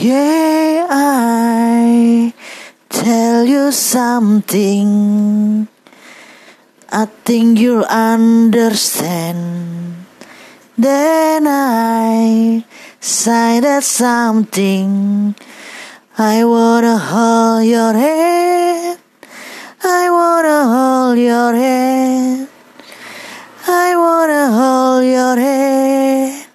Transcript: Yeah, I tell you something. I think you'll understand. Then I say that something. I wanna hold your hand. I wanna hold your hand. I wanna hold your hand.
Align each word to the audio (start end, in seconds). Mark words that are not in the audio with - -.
Yeah, 0.00 0.86
I 0.88 2.32
tell 2.88 3.44
you 3.44 3.72
something. 3.72 5.66
I 6.92 7.06
think 7.24 7.58
you'll 7.58 7.82
understand. 7.82 9.26
Then 10.78 11.48
I 11.48 12.64
say 13.00 13.58
that 13.58 13.82
something. 13.82 15.34
I 16.16 16.44
wanna 16.44 16.96
hold 16.96 17.66
your 17.66 17.92
hand. 17.92 19.00
I 19.82 20.10
wanna 20.10 20.64
hold 20.74 21.18
your 21.18 21.54
hand. 21.54 22.46
I 23.66 23.96
wanna 23.96 24.52
hold 24.52 25.04
your 25.04 25.36
hand. 25.36 26.47